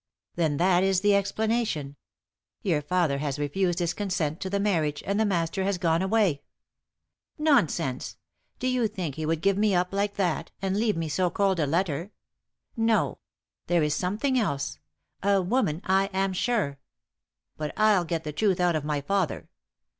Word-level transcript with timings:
"Then 0.35 0.57
that 0.57 0.83
is 0.83 1.01
the 1.01 1.13
explanation. 1.13 1.95
Your 2.63 2.81
father 2.81 3.19
has 3.19 3.37
refused 3.37 3.77
his 3.77 3.93
consent 3.93 4.41
to 4.41 4.49
the 4.49 4.59
marriage, 4.59 5.03
and 5.05 5.19
the 5.19 5.27
Master 5.27 5.63
has 5.63 5.77
gone 5.77 6.01
away." 6.01 6.41
"Nonsense! 7.37 8.17
Do 8.57 8.67
you 8.67 8.87
think 8.87 9.13
he 9.13 9.27
would 9.27 9.41
give 9.43 9.59
me 9.59 9.75
up 9.75 9.93
like 9.93 10.15
that, 10.15 10.49
and 10.59 10.75
leave 10.75 10.97
me 10.97 11.07
so 11.07 11.29
cold 11.29 11.59
a 11.59 11.67
letter? 11.67 12.09
No. 12.75 13.19
There 13.67 13.83
is 13.83 13.93
something 13.93 14.39
else 14.39 14.79
a 15.21 15.39
woman, 15.39 15.81
I 15.85 16.09
am 16.13 16.33
sure. 16.33 16.79
But 17.55 17.71
I'll 17.77 18.03
get 18.03 18.23
the 18.23 18.33
truth 18.33 18.59
out 18.59 18.75
of 18.75 18.83
my 18.83 19.01
father. 19.01 19.49